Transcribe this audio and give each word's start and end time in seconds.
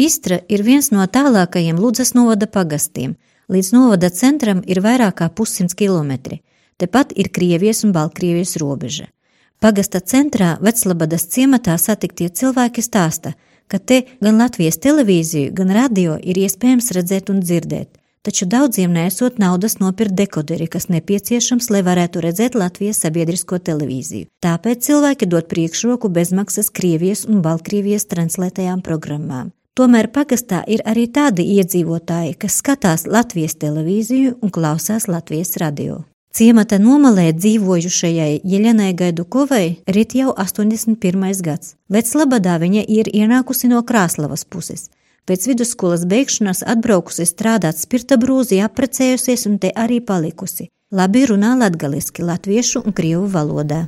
Istra 0.00 0.38
ir 0.48 0.62
viens 0.64 0.86
no 0.94 1.04
tālākajiem 1.04 1.76
Ludzas 1.76 2.14
novada 2.16 2.46
pagastiem. 2.48 3.18
Līdz 3.52 3.68
novada 3.74 4.08
centram 4.08 4.62
ir 4.64 4.80
vairāk 4.80 5.18
kā 5.18 5.28
pussimts 5.28 5.76
kilometri. 5.76 6.40
Tepat 6.80 7.12
ir 7.20 7.28
Krievijas 7.28 7.84
un 7.84 7.92
Baltkrievijas 7.92 8.56
robeža. 8.62 9.10
Pagasta 9.60 10.00
centrā 10.00 10.54
Veclabadas 10.64 11.28
ciematā 11.34 11.76
satiktie 11.76 12.30
cilvēki 12.30 12.80
stāsta, 12.80 13.34
ka 13.68 13.78
te 13.78 14.06
gan 14.24 14.40
Latvijas 14.40 14.80
televīziju, 14.80 15.52
gan 15.52 15.74
radio 15.76 16.16
ir 16.16 16.40
iespējams 16.46 16.94
redzēt 16.96 17.28
un 17.28 17.44
dzirdēt 17.44 18.00
taču 18.22 18.46
daudziem 18.46 18.92
nesot 18.92 19.38
naudas 19.38 19.78
nopirkt 19.80 20.14
dekoderi, 20.14 20.66
kas 20.68 20.88
nepieciešams, 20.92 21.70
lai 21.72 21.80
varētu 21.86 22.24
redzēt 22.24 22.58
Latvijas 22.58 23.00
sabiedrisko 23.04 23.60
televīziju. 23.68 24.28
Tāpēc 24.44 24.84
cilvēki 24.88 25.28
dod 25.30 25.48
priekšroku 25.52 26.12
bezmaksas 26.12 26.68
Krievijas 26.70 27.24
un 27.28 27.40
Baltkrievijas 27.44 28.08
translētajām 28.12 28.84
programmām. 28.84 29.54
Tomēr 29.80 30.10
pagastā 30.12 30.58
ir 30.68 30.82
arī 30.84 31.06
tādi 31.08 31.40
iedzīvotāji, 31.54 32.34
kas 32.42 32.58
skatās 32.60 33.06
Latvijas 33.08 33.54
televīziju 33.62 34.34
un 34.44 34.50
klausās 34.52 35.06
Latvijas 35.08 35.54
radio. 35.62 36.02
Ciemata 36.36 36.76
nomalē 36.76 37.30
dzīvojušajai 37.32 38.42
Jelenai 38.44 38.90
Gaidukovai 38.98 39.78
rit 39.96 40.12
jau 40.18 40.34
81. 40.36 41.24
gads. 41.46 41.72
Veclabadā 41.88 42.58
viņa 42.60 42.82
ir 42.92 43.08
ienākusi 43.08 43.70
no 43.72 43.80
Krāslavas 43.80 44.44
puses. 44.44 44.90
Pēc 45.24 45.48
vidusskolas 45.48 46.04
beigšanas 46.04 46.60
atbraukusi 46.74 47.24
strādāt 47.24 47.80
spirta 47.80 48.20
brūzī, 48.20 48.60
apprecējusies 48.60 49.46
un 49.48 49.56
te 49.64 49.72
arī 49.72 50.02
palikusi. 50.04 50.68
Labi 50.92 51.24
runā 51.32 51.54
latgaliski, 51.56 52.20
latviešu 52.20 52.84
un 52.84 52.92
krievu 52.92 53.32
valodā. 53.32 53.86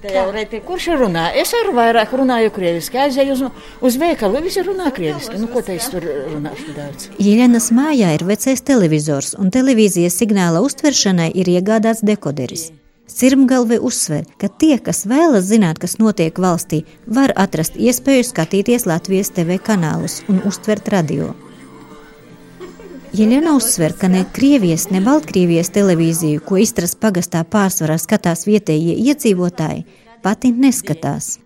Reiti, 0.00 0.62
kurš 0.64 0.86
runā? 0.96 1.26
Es 1.36 1.50
arī 1.52 1.74
vairāk 1.76 2.12
runāju 2.16 2.52
krieviski. 2.56 2.96
Aizēju 3.02 3.34
uz, 3.34 3.42
uz 3.84 3.98
veikalu, 4.00 4.40
visi 4.40 4.62
runā 4.64 4.88
krieviski. 4.96 5.36
Nu, 5.36 5.48
ko 5.52 5.60
te 5.60 5.76
es 5.76 5.90
tur 5.92 6.06
runāšu 6.06 6.72
daudz? 6.72 7.10
Jēlenas 7.20 7.68
mājā 7.76 8.14
ir 8.16 8.24
vecais 8.24 8.64
televizors, 8.64 9.34
un 9.36 9.52
televīzijas 9.52 10.16
signāla 10.22 10.64
uztveršanai 10.64 11.28
ir 11.36 11.52
iegādāts 11.52 12.00
dekoderis. 12.00 12.70
Sirmgalve 13.10 13.76
uzsver, 13.82 14.24
ka 14.40 14.48
tie, 14.48 14.78
kas 14.80 15.04
vēlas 15.10 15.50
zināt, 15.50 15.82
kas 15.82 15.98
notiek 16.00 16.38
valstī, 16.40 16.84
var 17.04 17.34
atrast 17.36 17.76
iespēju 17.76 18.30
skatīties 18.30 18.88
Latvijas 18.88 19.34
TV 19.36 19.60
kanālus 19.60 20.22
un 20.30 20.40
uztvert 20.48 20.88
radio. 20.94 21.34
Jeļena 23.10 23.56
uzsver, 23.58 23.90
ka 23.98 24.06
ne 24.06 24.20
Krievijas, 24.30 24.84
ne 24.94 25.00
Baltkrievijas 25.02 25.72
televīziju, 25.74 26.44
ko 26.46 26.60
Istras 26.62 26.92
pagastā 26.94 27.40
pārsvarā 27.42 27.96
skatās 27.98 28.44
vietējie 28.46 28.94
iedzīvotāji, 29.02 29.82
pati 30.22 30.52
neskatās. 30.54 31.40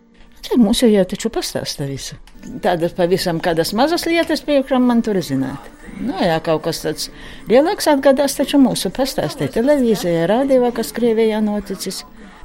Te 0.45 0.59
mums 0.61 0.83
jau 0.85 1.07
taču 1.09 1.33
pastāsta 1.33 1.89
visu. 1.89 2.19
Tādas 2.61 2.93
pavisam 2.93 3.41
kādas 3.41 3.73
mazas 3.73 4.05
lietas, 4.05 4.45
piemēram, 4.45 4.85
man 4.85 5.01
tur 5.01 5.17
zināt. 5.25 5.73
Nu, 5.97 6.13
jā, 6.21 6.37
kaut 6.45 6.67
kas 6.67 6.83
tāds 6.85 7.09
lielāks 7.49 7.89
atgadās, 7.89 8.37
taču 8.37 8.61
mūsu 8.61 8.93
pastāstē 8.93 9.49
televīzijā, 9.57 10.29
rādījumā, 10.29 10.69
kas 10.77 10.93
Krievijā 10.93 11.41
noticis. 11.41 12.03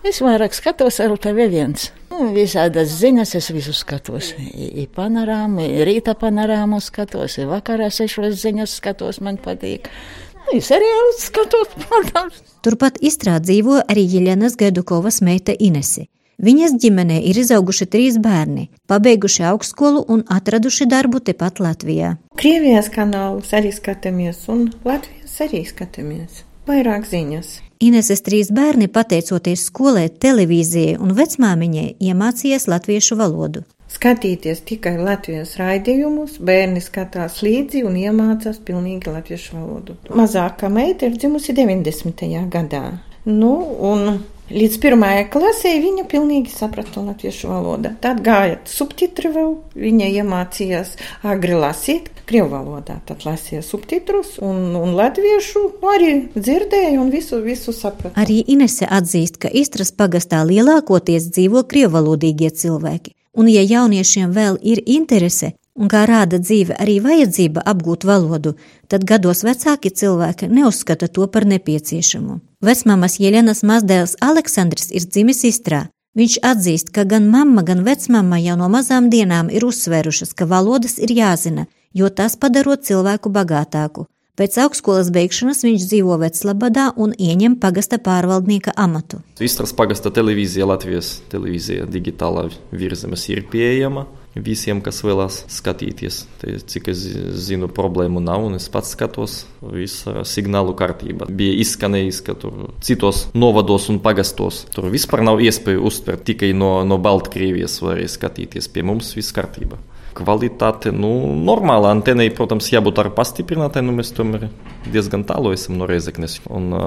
Es 0.08 0.24
vairāk 0.24 0.56
skatos 0.56 1.04
ar 1.04 1.20
TV 1.20 1.52
viens. 1.52 1.90
Nu, 2.20 2.34
visādas 2.36 2.92
ziņas 3.00 3.32
es 3.40 3.46
visu 3.56 3.72
skatos. 3.72 4.34
I, 4.36 4.84
i 4.84 4.86
panorāmu, 4.92 5.64
i 5.64 5.86
rīta 5.88 6.18
panorāmu 6.20 6.82
skatos, 6.84 7.38
i 7.40 7.46
vakarā 7.48 7.88
sešos 7.96 8.36
ziņas 8.42 8.74
skatos, 8.82 9.22
man 9.24 9.40
patīk. 9.40 9.88
Nu, 10.36 10.58
es 10.58 10.68
arī 10.76 10.90
skatos, 11.16 11.72
protams. 11.86 12.42
Turpat 12.66 13.00
izstrād 13.00 13.48
dzīvo 13.48 13.80
arī 13.86 14.04
Jeļenas 14.18 14.60
Gaidukovas 14.60 15.22
meita 15.24 15.56
Inesi. 15.56 16.10
Viņas 16.44 16.76
ģimenē 16.84 17.22
ir 17.32 17.40
izauguši 17.40 17.88
trīs 17.92 18.20
bērni, 18.20 18.68
pabeiguši 18.88 19.48
augstskolu 19.54 20.04
un 20.12 20.26
atraduši 20.28 20.88
darbu 20.92 21.24
tepat 21.24 21.64
Latvijā. 21.64 22.14
Krievijas 22.40 22.92
kanālus 22.92 23.56
arī 23.56 23.72
skatāmies, 23.76 24.44
un 24.52 24.70
Latvijas 24.88 25.40
arī 25.48 25.64
skatāmies. 25.68 26.44
Vairāk 26.70 27.08
ziņas. 27.10 27.48
Ineses 27.82 28.22
trīs 28.22 28.52
bērni, 28.54 28.86
pateicoties 28.94 29.64
skolai, 29.72 30.06
televīzijai 30.22 31.00
un 31.02 31.16
vecmāmiņai, 31.18 31.86
iemācījās 31.98 32.68
latviešu 32.70 33.18
valodu. 33.18 33.64
Skatīties 33.90 34.62
tikai 34.70 34.94
Latvijas 35.02 35.56
raidījumus, 35.58 36.36
bērni 36.46 36.84
skatās 36.86 37.40
līdzi 37.42 37.82
un 37.90 37.98
iemācās 37.98 38.60
pilnīgi 38.68 39.10
latviešu 39.10 39.58
valodu. 39.58 39.96
Mazākā 40.14 40.70
meita 40.70 41.10
ir 41.10 41.18
dzimusi 41.18 41.56
90. 41.58 42.30
gadā. 42.54 42.84
Nu, 43.26 43.56
un 43.90 44.22
Līdz 44.50 44.80
pirmajai 44.82 45.26
klasē 45.30 45.76
viņa 45.78 46.08
pilnīgi 46.10 46.50
saprata 46.50 47.04
latviešu 47.06 47.52
valodu. 47.52 47.92
Tad 48.02 48.24
gāja 48.26 48.58
subtitri 48.66 49.30
vēl, 49.30 49.52
viņa 49.78 50.08
iemācījās 50.22 50.96
agri 51.30 51.54
lasīt 51.54 52.10
krievu 52.30 52.50
valodā. 52.56 52.98
Tad 53.06 53.28
lasīja 53.28 53.62
subtitrus 53.66 54.40
un, 54.42 54.74
un 54.80 54.96
latviešu 54.98 55.64
arī 55.94 56.12
dzirdēja 56.34 56.98
un 56.98 57.14
visu, 57.14 57.44
visu 57.46 57.76
saprata. 57.78 58.16
Arī 58.18 58.42
Inese 58.50 58.90
atzīst, 58.90 59.38
ka 59.38 59.54
Istras 59.54 59.94
pagastā 59.94 60.42
lielākoties 60.50 61.30
dzīvo 61.30 61.68
krievalodīgie 61.70 62.50
cilvēki. 62.50 63.14
Un, 63.38 63.54
ja 63.54 63.62
jauniešiem 63.62 64.34
vēl 64.34 64.58
ir 64.66 64.82
interese, 64.90 65.54
un 65.78 65.94
kā 65.94 66.08
rāda 66.10 66.42
dzīve 66.42 66.74
arī 66.82 66.98
vajadzība 67.06 67.62
apgūt 67.70 68.10
valodu, 68.10 68.58
tad 68.90 69.06
gados 69.06 69.46
vecāki 69.46 69.94
cilvēki 69.94 70.50
neuzskata 70.50 71.08
to 71.08 71.30
par 71.30 71.46
nepieciešamu. 71.46 72.42
Vecmāmas 72.60 73.14
Jelenas 73.24 73.62
mazdēls 73.64 74.18
Aleksandrs 74.20 74.90
ir 74.92 75.06
dzimis 75.08 75.46
Istrā. 75.48 75.86
Viņš 76.20 76.34
atzīst, 76.44 76.90
ka 76.92 77.06
gan 77.08 77.30
mamma, 77.32 77.64
gan 77.64 77.86
vecmāma 77.86 78.36
jau 78.44 78.58
no 78.60 78.68
mazām 78.68 79.08
dienām 79.08 79.48
ir 79.48 79.64
uzsvērušas, 79.64 80.34
ka 80.36 80.44
valodas 80.44 80.98
ir 81.00 81.14
jāzina, 81.16 81.70
jo 81.96 82.10
tas 82.12 82.36
padarot 82.36 82.84
cilvēku 82.84 83.32
bagātāku. 83.32 84.10
Pēc 84.36 84.58
augstskolas 84.66 85.08
beigšanas 85.16 85.64
viņš 85.64 85.86
dzīvo 85.88 86.20
Veclabadā 86.20 86.90
un 87.00 87.16
ieņem 87.16 87.56
pagasta 87.64 87.96
pārvaldnieka 87.96 88.76
amatu. 88.76 89.22
Istras 89.40 89.72
pagasta 89.72 90.12
televīzija 90.12 90.68
Latvijas 90.68 91.22
televīzija 91.32 91.88
digitālā 91.88 92.50
virzemes 92.76 93.24
ir 93.32 93.46
pieejama 93.48 94.04
visiem, 94.44 94.82
kas 94.86 95.02
vēlās 95.06 95.44
skatīties. 95.52 96.22
Te, 96.42 96.56
cik 96.72 96.90
es 96.94 97.04
zinu, 97.48 97.70
problēmu 97.72 98.22
nav, 98.24 98.48
un 98.48 98.58
es 98.60 98.70
pats 98.72 98.96
skatos, 98.96 99.44
visa 99.62 100.24
signālu 100.28 100.76
kārtība. 100.80 101.30
Bija 101.30 101.60
izskanējis, 101.64 102.24
ka 102.26 102.36
tur 102.40 102.70
citos 102.86 103.28
novados 103.38 103.90
un 103.92 104.02
pagastos 104.04 104.66
tur 104.74 104.90
vispār 104.94 105.24
nav 105.26 105.42
iespēju 105.44 105.86
uztvert 105.90 106.26
tikai 106.28 106.52
no, 106.58 106.80
no 106.88 107.00
Baltkrievijas, 107.02 107.80
varēja 107.84 108.16
skatīties 108.18 108.70
pie 108.74 108.86
mums 108.86 109.14
viss 109.18 109.36
kārtība. 109.36 109.80
Kvalitāte, 110.20 110.92
nu, 110.92 111.12
normāla 111.38 111.94
antenei, 111.94 112.32
protams, 112.36 112.72
jābūt 112.74 113.00
ar 113.00 113.12
pastiprinātai, 113.16 113.84
nu, 113.86 113.94
mēs 113.96 114.10
tomēr 114.18 114.48
diezgan 114.90 115.24
tālu 115.30 115.54
esam 115.56 115.78
no 115.80 115.88
Reizeknes. 115.88 116.40
Un 116.50 116.74
uh, 116.74 116.82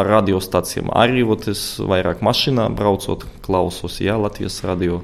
ar 0.00 0.08
radiostācijām 0.16 0.90
arī, 0.96 1.22
vot 1.28 1.46
es 1.52 1.62
vairāk 1.78 2.24
mašīnā 2.24 2.70
braucot, 2.74 3.28
klausos, 3.44 4.00
jā, 4.02 4.16
Latvijas 4.18 4.62
radio 4.66 5.02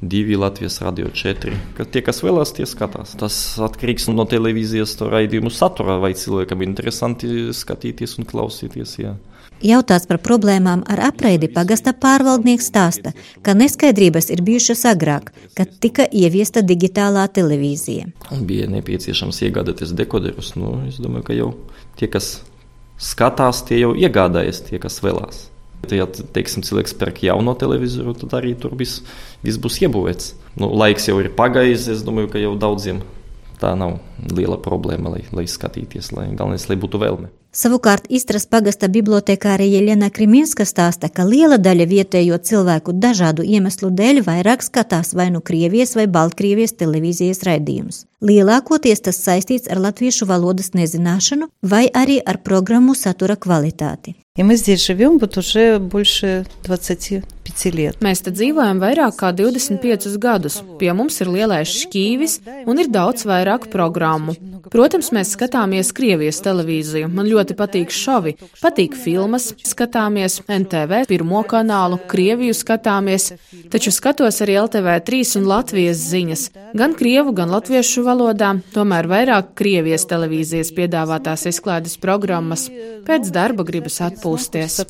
divi 0.00 0.36
Latvijas 0.36 0.80
radio 0.80 1.08
četri. 1.14 1.52
Ka 1.76 1.84
tie, 1.84 2.02
kas 2.04 2.22
vēlās, 2.24 2.54
tie 2.56 2.66
skatās. 2.68 3.16
Tas 3.20 3.36
atkarīgs 3.60 4.08
no 4.12 4.24
televīzijas 4.28 4.96
raidījumu 5.00 5.52
satura, 5.52 5.98
vai 6.00 6.14
cilvēkam 6.16 6.64
interesanti 6.64 7.50
skatīties 7.56 8.16
un 8.20 8.28
klausīties. 8.28 8.96
Jā. 9.02 9.16
Jautāts 9.60 10.08
par 10.08 10.16
problēmām 10.24 10.86
ar 10.88 11.02
apraidi 11.10 11.50
pagasta 11.52 11.92
pārvaldnieks 11.92 12.70
stāsta, 12.70 13.12
ka 13.44 13.52
neskaidrības 13.52 14.30
ir 14.32 14.40
bijušas 14.46 14.86
agrāk, 14.88 15.34
kad 15.56 15.74
tika 15.84 16.06
ieviesta 16.08 16.62
digitālā 16.64 17.26
televīzija. 17.28 18.08
Un 18.32 18.46
bija 18.48 18.70
nepieciešams 18.72 19.42
iegādāties 19.44 19.92
dekoderus. 19.98 20.54
Nu, 20.56 20.78
es 20.88 20.96
domāju, 21.02 21.26
ka 21.28 21.36
jau 21.36 21.50
tie, 22.00 22.08
kas 22.08 22.38
skatās, 22.96 23.60
tie 23.68 23.82
jau 23.82 23.92
iegādājas, 23.92 24.64
tie, 24.70 24.80
kas 24.80 25.02
vēlās. 25.04 25.50
Ja 25.88 26.04
teiksim, 26.06 26.64
cilvēks 26.66 26.92
pērk 27.00 27.22
jauno 27.24 27.54
televizoru, 27.58 28.12
tad 28.18 28.36
arī 28.38 28.52
tur 28.58 28.76
viss, 28.78 29.00
viss 29.42 29.58
būs 29.60 29.80
iebūvēts. 29.86 30.34
Nu, 30.60 30.68
laiks 30.76 31.08
jau 31.08 31.16
ir 31.22 31.30
pagājis, 31.34 31.88
es 31.94 32.04
domāju, 32.06 32.30
ka 32.34 32.42
jau 32.42 32.52
daudziem 32.60 33.00
tā 33.60 33.74
nav 33.76 33.98
liela 34.32 34.58
problēma, 34.60 35.14
lai, 35.14 35.22
lai 35.36 35.44
skatīties, 35.48 36.12
lai 36.16 36.30
galvenais, 36.32 36.66
lai 36.70 36.78
būtu 36.80 37.00
vēlme. 37.00 37.30
Savukārt 37.50 38.04
Istras 38.12 38.46
pagasta 38.46 38.86
bibliotekāre 38.92 39.66
Jeļena 39.66 40.10
Kriminska 40.14 40.62
stāsta, 40.68 41.10
ka 41.10 41.26
liela 41.26 41.58
daļa 41.58 41.88
vietējo 41.90 42.38
cilvēku 42.50 42.94
dažādu 42.94 43.42
iemeslu 43.42 43.90
dēļ 43.90 44.22
vairāk 44.28 44.62
skatās 44.62 45.16
vai 45.18 45.32
nu 45.34 45.42
Krievijas 45.42 45.96
vai 45.98 46.06
Baltkrievijas 46.06 46.78
televīzijas 46.78 47.42
raidījumus. 47.48 48.04
Lielākoties 48.25 49.03
tas 49.05 49.19
saistīts 49.21 49.69
ar 49.69 49.81
latviešu 49.85 50.27
valodas 50.29 50.71
nezināšanu 50.73 51.49
vai 51.61 51.85
arī 52.03 52.21
ar 52.25 52.41
programmu 52.41 52.95
satura 52.95 53.35
kvalitāti. 53.35 54.15
И 54.37 54.43
мы 54.43 54.57
здесь 54.57 54.85
живем 54.85 55.17
вот 55.17 55.37
уже 55.37 55.79
больше 55.79 56.45
25 56.65 57.23
лет. 57.71 57.95
Mēs 58.03 58.19
te 58.19 58.33
dzīvojam 58.35 58.81
vairāk 58.83 59.15
kā 59.15 59.29
25 59.31 60.17
gadus. 60.19 60.59
Pie 60.75 60.91
mums 60.91 61.21
ir 61.23 61.31
lielais 61.31 61.71
šķīvis 61.71 62.41
un 62.67 62.81
ir 62.83 62.89
daudz 62.91 63.23
vairāk 63.23 63.69
programmu. 63.71 64.35
Protams, 64.73 65.13
mēs 65.15 65.31
skatāmies 65.37 65.93
Krievijas 65.95 66.41
televīziju. 66.43 67.07
Man 67.07 67.29
ļoti 67.31 67.55
patīk 67.55 67.95
šovi, 67.95 68.35
patīk 68.59 68.97
filmas, 68.99 69.53
skatāmies 69.63 70.41
NTV, 70.49 71.05
pirmo 71.07 71.45
kanālu, 71.47 72.01
Krieviju 72.11 72.51
skatāmies, 72.51 73.31
taču 73.71 73.93
skatos 73.95 74.41
arī 74.43 74.59
LTV3 74.65 75.23
un 75.39 75.47
Latvijas 75.47 76.03
ziņas, 76.11 76.43
gan 76.75 76.97
krievu, 76.99 77.31
gan 77.31 77.55
latviešu 77.55 78.03
valodā, 78.10 78.50
tomēr 78.74 79.08
vairāk 79.10 79.54
Krievijas 79.58 80.06
televīzijas 80.10 80.72
piedāvātās 80.76 81.46
izklaides 81.50 81.96
programmas. 82.02 82.66
Pēc 83.06 83.30
darba 83.34 83.64
gribas 83.66 84.00
atpūsties. 84.04 84.80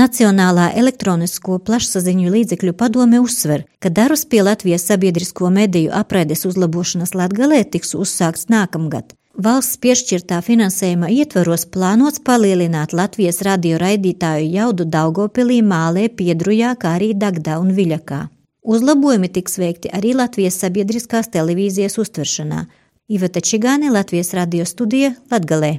Nacionālā 0.00 0.66
elektronisko 0.82 1.60
plašsaziņu 1.68 2.34
līdzekļu 2.36 2.76
padome 2.82 3.22
uzsver, 3.24 3.64
ka 3.82 3.92
darbs 4.00 4.26
pie 4.30 4.44
Latvijas 4.46 4.86
sabiedrisko 4.90 5.50
mediju 5.54 5.94
apraides 6.02 6.46
uzlabošanas 6.48 7.16
Latgalē 7.16 7.64
tiks 7.72 7.96
uzsākts 7.98 8.50
nākamgad. 8.52 9.16
Valsts 9.40 9.78
piešķirtā 9.80 10.40
finansējuma 10.44 11.08
ietvaros 11.14 11.62
plānots 11.72 12.20
palielināt 12.26 12.92
Latvijas 12.92 13.40
radio 13.46 13.78
raidītāju 13.80 14.50
jaudu 14.56 14.84
Daugopilī, 14.84 15.60
Mālē, 15.62 16.08
Piedrujā, 16.12 16.74
kā 16.76 16.98
arī 16.98 17.14
Dagdā 17.14 17.56
un 17.62 17.70
Viļakā. 17.76 18.26
Uzlabojumi 18.62 19.28
tiks 19.32 19.56
veikti 19.58 19.88
arī 19.96 20.12
Latvijas 20.14 20.58
sabiedriskās 20.60 21.30
televīzijas 21.32 21.96
uztveršanā. 22.02 22.66
Iveta 23.08 23.40
Čigāne, 23.40 23.88
Latvijas 23.90 24.34
radio 24.36 24.66
studija 24.68 25.14
Latgalē. 25.30 25.78